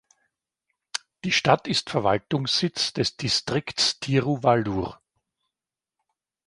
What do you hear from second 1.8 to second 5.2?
Verwaltungssitz des Distrikts Tiruvallur.